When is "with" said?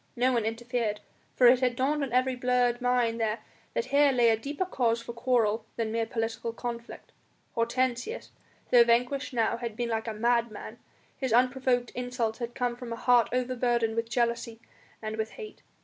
13.95-14.09, 15.17-15.33